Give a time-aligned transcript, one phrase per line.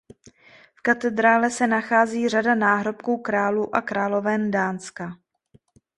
[0.75, 5.11] V katedrále se nachází řada náhrobků králů a královen Dánska.